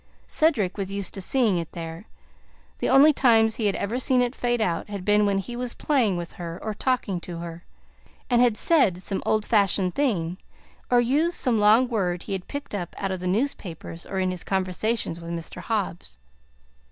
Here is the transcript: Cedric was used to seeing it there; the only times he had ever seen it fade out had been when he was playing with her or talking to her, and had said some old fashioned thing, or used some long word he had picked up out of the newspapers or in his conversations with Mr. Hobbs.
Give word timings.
Cedric 0.25 0.79
was 0.79 0.89
used 0.89 1.13
to 1.13 1.21
seeing 1.21 1.59
it 1.59 1.73
there; 1.73 2.05
the 2.79 2.89
only 2.89 3.13
times 3.13 3.57
he 3.57 3.67
had 3.67 3.75
ever 3.75 3.99
seen 3.99 4.19
it 4.23 4.33
fade 4.33 4.59
out 4.59 4.89
had 4.89 5.05
been 5.05 5.27
when 5.27 5.37
he 5.37 5.55
was 5.55 5.75
playing 5.75 6.17
with 6.17 6.33
her 6.41 6.57
or 6.63 6.73
talking 6.73 7.19
to 7.21 7.37
her, 7.37 7.63
and 8.27 8.41
had 8.41 8.57
said 8.57 9.03
some 9.03 9.21
old 9.27 9.45
fashioned 9.45 9.93
thing, 9.93 10.39
or 10.89 10.99
used 10.99 11.37
some 11.37 11.59
long 11.59 11.87
word 11.87 12.23
he 12.23 12.33
had 12.33 12.47
picked 12.47 12.73
up 12.73 12.95
out 12.97 13.11
of 13.11 13.19
the 13.19 13.27
newspapers 13.27 14.03
or 14.07 14.17
in 14.17 14.31
his 14.31 14.43
conversations 14.43 15.21
with 15.21 15.29
Mr. 15.29 15.61
Hobbs. 15.61 16.17